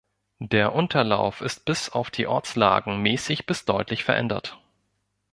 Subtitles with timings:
[0.39, 4.57] Der Unterlauf ist bis auf die Ortslagen mäßig bis deutlich verändert.